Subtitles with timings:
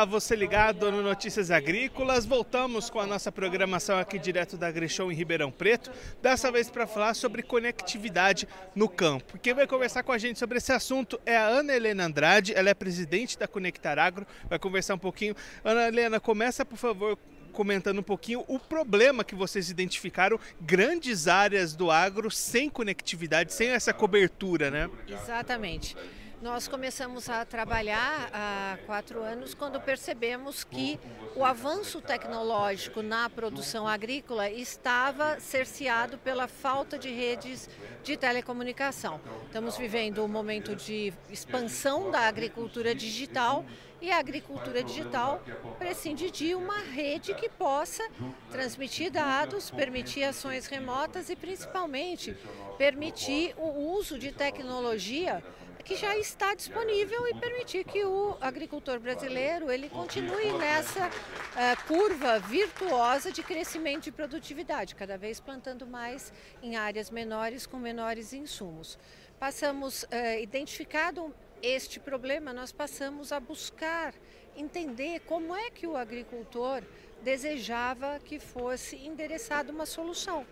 [0.00, 2.24] Olá, você ligado no Notícias Agrícolas.
[2.24, 5.90] Voltamos com a nossa programação aqui direto da AgriShow em Ribeirão Preto,
[6.22, 9.38] dessa vez para falar sobre conectividade no campo.
[9.38, 12.70] Quem vai conversar com a gente sobre esse assunto é a Ana Helena Andrade, ela
[12.70, 15.36] é presidente da Conectar Agro, vai conversar um pouquinho.
[15.62, 17.18] Ana Helena, começa por favor
[17.52, 23.68] comentando um pouquinho o problema que vocês identificaram, grandes áreas do agro sem conectividade, sem
[23.68, 24.88] essa cobertura, né?
[25.06, 25.94] Exatamente.
[26.40, 30.98] Nós começamos a trabalhar há quatro anos quando percebemos que
[31.36, 37.68] o avanço tecnológico na produção agrícola estava cerceado pela falta de redes
[38.02, 39.20] de telecomunicação.
[39.44, 43.62] Estamos vivendo um momento de expansão da agricultura digital
[44.00, 45.42] e a agricultura digital
[45.78, 48.02] prescinde de uma rede que possa
[48.50, 52.36] transmitir dados, permitir ações remotas e principalmente
[52.78, 55.42] permitir o uso de tecnologia
[55.84, 62.38] que já está disponível e permitir que o agricultor brasileiro ele continue nessa uh, curva
[62.38, 66.32] virtuosa de crescimento de produtividade, cada vez plantando mais
[66.62, 68.98] em áreas menores com menores insumos.
[69.38, 74.14] Passamos, uh, identificado este problema, nós passamos a buscar
[74.56, 76.82] entender como é que o agricultor
[77.22, 80.46] desejava que fosse endereçada uma solução.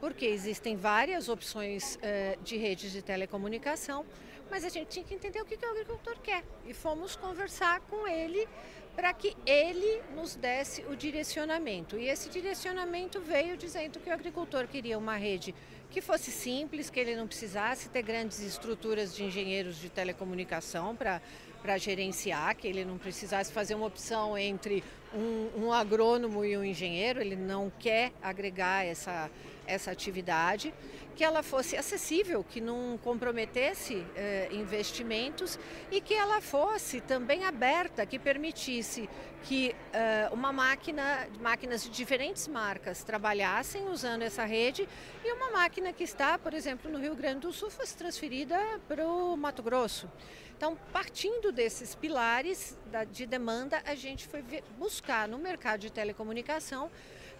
[0.00, 4.04] Porque existem várias opções uh, de redes de telecomunicação,
[4.50, 6.44] mas a gente tinha que entender o que, que o agricultor quer.
[6.66, 8.46] E fomos conversar com ele
[8.94, 11.98] para que ele nos desse o direcionamento.
[11.98, 15.54] E esse direcionamento veio dizendo que o agricultor queria uma rede
[15.90, 21.78] que fosse simples, que ele não precisasse ter grandes estruturas de engenheiros de telecomunicação para
[21.78, 24.82] gerenciar, que ele não precisasse fazer uma opção entre
[25.14, 29.30] um, um, agrônomo e um engenheiro, ele não quer agregar essa,
[29.66, 30.72] essa atividade,
[31.14, 35.58] que ela fosse acessível, que não comprometesse eh, investimentos
[35.90, 39.08] e que ela fosse também aberta, que permitisse
[39.44, 44.86] que eh, uma máquina, máquinas de diferentes marcas trabalhassem usando essa rede
[45.24, 49.06] e uma máquina que está, por exemplo, no Rio Grande do Sul fosse transferida para
[49.06, 50.10] o Mato Grosso.
[50.56, 52.78] Então, partindo desses pilares
[53.10, 54.42] de demanda, a gente foi
[54.78, 56.90] buscar no mercado de telecomunicação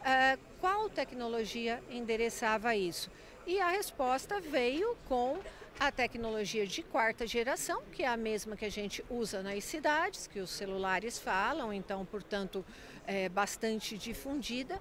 [0.07, 3.11] uh, qual tecnologia endereçava isso.
[3.47, 5.39] E a resposta veio com
[5.79, 10.27] a tecnologia de quarta geração, que é a mesma que a gente usa nas cidades,
[10.27, 12.65] que os celulares falam, então, portanto,
[13.07, 14.81] é bastante difundida.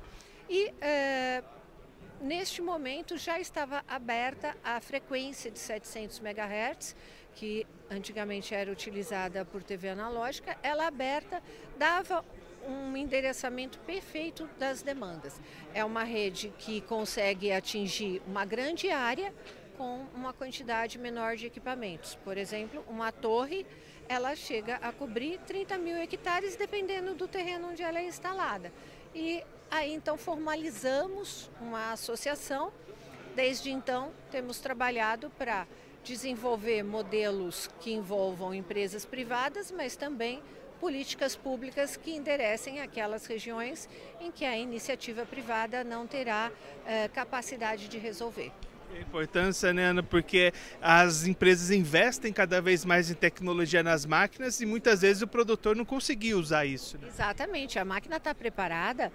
[0.50, 1.44] E é,
[2.22, 6.96] neste momento já estava aberta a frequência de 700 MHz,
[7.36, 11.44] que antigamente era utilizada por TV analógica, ela aberta
[11.78, 12.24] dava
[12.68, 15.40] um endereçamento perfeito das demandas.
[15.74, 19.34] É uma rede que consegue atingir uma grande área
[19.78, 22.16] com uma quantidade menor de equipamentos.
[22.16, 23.66] Por exemplo, uma torre,
[24.08, 28.72] ela chega a cobrir 30 mil hectares, dependendo do terreno onde ela é instalada.
[29.14, 32.72] E aí então formalizamos uma associação.
[33.36, 35.68] Desde então temos trabalhado para
[36.04, 40.42] desenvolver modelos que envolvam empresas privadas, mas também
[40.80, 46.52] políticas públicas que enderecem aquelas regiões em que a iniciativa privada não terá
[46.86, 48.52] eh, capacidade de resolver.
[48.94, 54.62] A importância, né, Ana, porque as empresas investem cada vez mais em tecnologia nas máquinas
[54.62, 56.98] e muitas vezes o produtor não conseguiu usar isso.
[56.98, 57.08] Né?
[57.08, 59.12] Exatamente, a máquina está preparada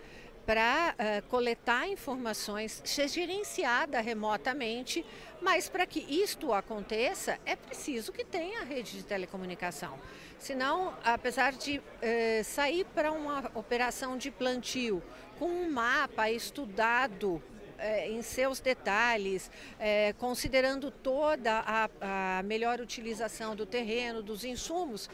[0.50, 5.06] para uh, coletar informações, ser gerenciada remotamente,
[5.40, 9.96] mas para que isto aconteça é preciso que tenha rede de telecomunicação.
[10.40, 11.82] Senão, apesar de uh,
[12.42, 15.00] sair para uma operação de plantio
[15.38, 17.40] com um mapa estudado
[17.78, 19.50] eh, em seus detalhes,
[20.18, 25.08] considerando toda a, a melhor utilização do terreno, dos insumos,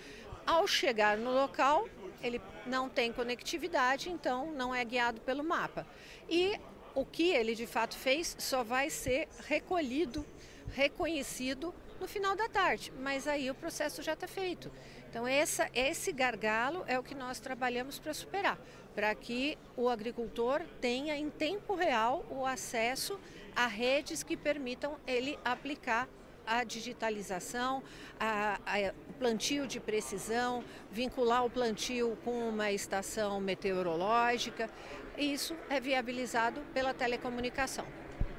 [0.45, 1.89] ao chegar no local,
[2.23, 5.87] ele não tem conectividade, então não é guiado pelo mapa.
[6.29, 6.59] E
[6.95, 10.25] o que ele de fato fez só vai ser recolhido,
[10.73, 14.71] reconhecido no final da tarde, mas aí o processo já está feito.
[15.09, 18.59] Então essa, esse gargalo é o que nós trabalhamos para superar,
[18.95, 23.19] para que o agricultor tenha em tempo real o acesso
[23.55, 26.09] a redes que permitam ele aplicar
[26.47, 27.83] a digitalização,
[28.19, 34.71] a, a, o plantio de precisão, vincular o plantio com uma estação meteorológica.
[35.19, 37.87] Isso é viabilizado pela telecomunicação.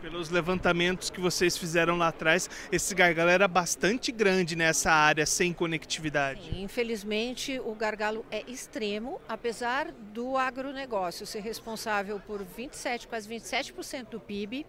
[0.02, 5.52] Pelos levantamentos que vocês fizeram lá atrás, esse gargalo era bastante grande nessa área sem
[5.52, 6.44] conectividade.
[6.44, 14.10] Sim, infelizmente, o gargalo é extremo, apesar do agronegócio ser responsável por 27, quase 27%
[14.10, 14.68] do PIB.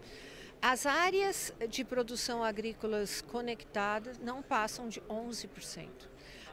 [0.60, 5.88] As áreas de produção agrícolas conectadas não passam de 11%.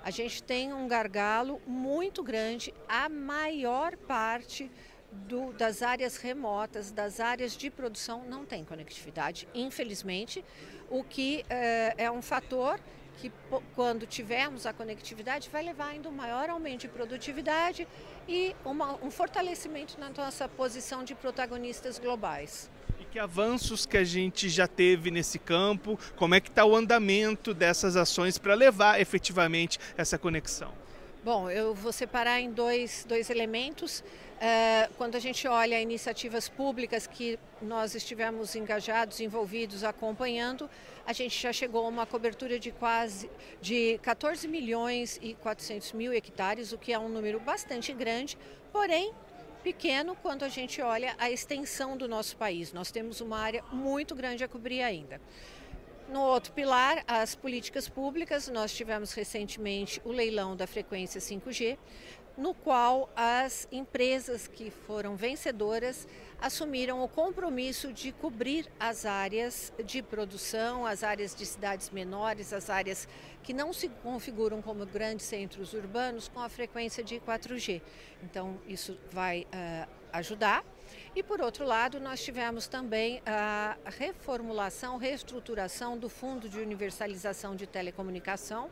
[0.03, 4.71] A gente tem um gargalo muito grande, a maior parte
[5.11, 10.45] do, das áreas remotas, das áreas de produção, não tem conectividade, infelizmente,
[10.87, 12.79] o que é, é um fator
[13.17, 13.31] que
[13.73, 17.87] quando tivermos a conectividade vai levar ainda um maior aumento de produtividade
[18.27, 22.69] e uma, um fortalecimento na nossa posição de protagonistas globais.
[23.15, 27.53] Que avanços que a gente já teve nesse campo, como é que está o andamento
[27.53, 30.73] dessas ações para levar efetivamente essa conexão?
[31.23, 34.01] Bom, eu vou separar em dois, dois elementos.
[34.01, 40.69] Uh, quando a gente olha iniciativas públicas que nós estivemos engajados, envolvidos, acompanhando,
[41.07, 43.29] a gente já chegou a uma cobertura de quase
[43.61, 48.37] de 14 milhões e 400 mil hectares, o que é um número bastante grande,
[48.73, 49.13] porém
[49.65, 52.71] pequeno quando a gente olha a extensão do nosso país.
[52.71, 55.19] Nós temos uma área muito grande a cobrir ainda.
[56.07, 61.79] No outro pilar, as políticas públicas, nós tivemos recentemente o leilão da frequência 5G,
[62.37, 66.07] no qual as empresas que foram vencedoras
[66.41, 72.69] assumiram o compromisso de cobrir as áreas de produção, as áreas de cidades menores, as
[72.69, 73.07] áreas
[73.41, 77.81] que não se configuram como grandes centros urbanos com a frequência de 4G.
[78.23, 80.63] Então, isso vai uh, ajudar.
[81.15, 87.65] E por outro lado, nós tivemos também a reformulação, reestruturação do Fundo de Universalização de
[87.65, 88.69] Telecomunicação,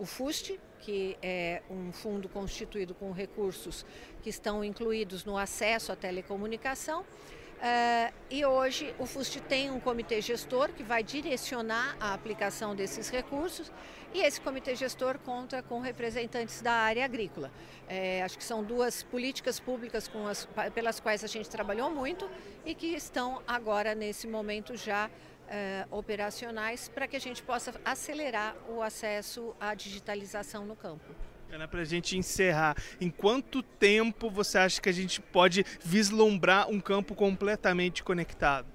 [0.00, 3.84] o FUST, que é um fundo constituído com recursos
[4.22, 7.02] que estão incluídos no acesso à telecomunicação.
[7.02, 13.10] Uh, e hoje o FUST tem um comitê gestor que vai direcionar a aplicação desses
[13.10, 13.70] recursos
[14.14, 17.50] e esse comitê gestor conta com representantes da área agrícola.
[17.86, 22.30] É, acho que são duas políticas públicas as, pelas quais a gente trabalhou muito
[22.64, 25.10] e que estão agora, nesse momento, já
[25.50, 31.04] eh, operacionais para que a gente possa acelerar o acesso à digitalização no campo.
[31.50, 36.70] Ana, para a gente encerrar, em quanto tempo você acha que a gente pode vislumbrar
[36.70, 38.68] um campo completamente conectado?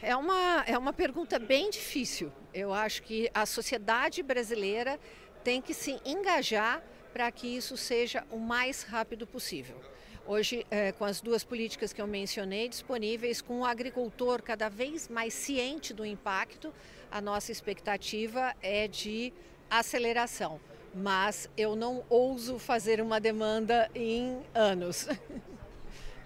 [0.00, 2.32] É uma, é uma pergunta bem difícil.
[2.52, 4.98] Eu acho que a sociedade brasileira
[5.42, 6.82] tem que se engajar
[7.12, 9.80] para que isso seja o mais rápido possível.
[10.26, 15.06] Hoje, é, com as duas políticas que eu mencionei disponíveis, com o agricultor cada vez
[15.06, 16.72] mais ciente do impacto,
[17.10, 19.34] a nossa expectativa é de
[19.68, 20.58] aceleração.
[20.94, 25.06] Mas eu não ouso fazer uma demanda em anos.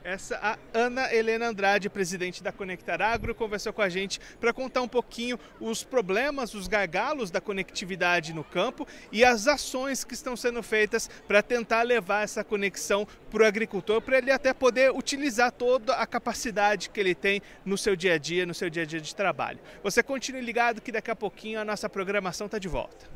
[0.08, 4.81] Essa a Ana Helena Andrade, presidente da Conectar Agro, conversou com a gente para contar
[4.81, 10.34] um pouquinho os problemas, os gargalos da conectividade no campo e as ações que estão
[10.34, 15.52] sendo feitas para tentar levar essa conexão para o agricultor, para ele até poder utilizar
[15.52, 18.87] toda a capacidade que ele tem no seu dia a dia, no seu dia a
[18.87, 19.58] dia de trabalho.
[19.82, 23.06] Você continue ligado que daqui a pouquinho a nossa programação está de volta.